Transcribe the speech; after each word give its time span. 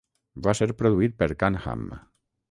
Va 0.45 0.53
ser 0.59 0.67
produït 0.79 1.13
per 1.19 1.27
Canham. 1.43 1.85